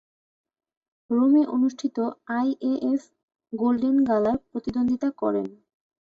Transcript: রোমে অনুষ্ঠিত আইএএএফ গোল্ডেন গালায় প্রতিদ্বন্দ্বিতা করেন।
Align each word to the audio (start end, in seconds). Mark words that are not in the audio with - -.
রোমে 1.09 1.43
অনুষ্ঠিত 1.55 1.97
আইএএএফ 2.31 3.01
গোল্ডেন 3.53 3.97
গালায় 4.09 4.39
প্রতিদ্বন্দ্বিতা 4.49 5.09
করেন। 5.21 5.47